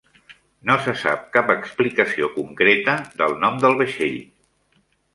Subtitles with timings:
[0.69, 4.21] No se sap cap explicació concreta del nom del vaixell.